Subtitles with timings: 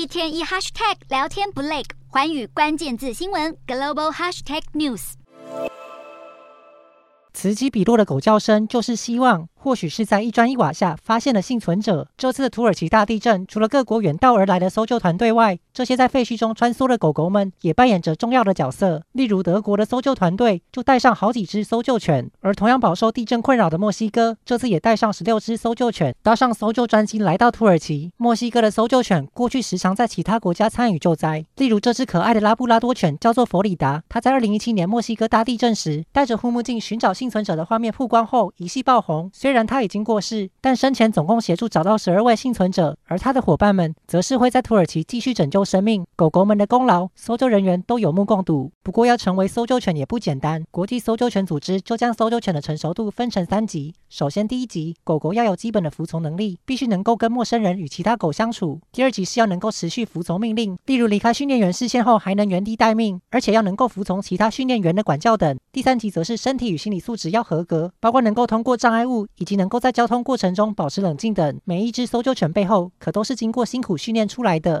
[0.00, 5.12] 一天一 hashtag 聊天不累，环宇关键字新闻 global hashtag news。
[7.34, 9.46] 此起彼落的狗叫声，就是希望。
[9.62, 12.08] 或许是在一砖一瓦下发现了幸存者。
[12.16, 19.02] 这次的土耳其大地震，除了各国远道而来的搜救团队外，这些在废墟中穿梭的狗狗们也扮演着重要的角色。
[19.12, 28.10] 例如，德国的搜救团队就带上好几只搜救犬，而同样饱受地震困扰的墨西哥，这次也带上十六只搜救犬，搭上搜救专机来到土耳其。
[28.16, 39.30] 墨西哥的搜救犬过去时常在其他国家参与救灾，例如这只可爱的拉布拉多犬叫做弗里达，它在二零一七年墨西哥大地震时，戴着护目镜寻找幸存者的画面曝光后一夕爆红。
[39.50, 46.06] 虽然他已经过世，但生前总共协助找到十二位幸存者，而他的伙伴们则是会在土耳其继续拯救生命。
[46.14, 48.70] 狗狗们的功劳，搜救人员都有目共睹。
[48.84, 50.62] 不过，要成为搜救犬也不简单。
[50.70, 53.92] 国际搜救犬组织就将搜救犬的成熟度分成三级。
[54.08, 58.80] 首先，第一级，狗狗要有基本的服从能力，必须能够跟陌生人与其他狗相处。
[58.92, 65.58] 第二级是要能够持续服从命令，例如离开训练员视线后还能原地待命，而且要能够服从其他训练员的管教等。
[65.72, 69.80] 第三级则是身体与心理素质要合格，包括能够通过障碍物，以及能够。
[69.80, 74.78] 在交通过程中保持冷静等，每一只搜救犬背后可都是经过辛苦训练出来的。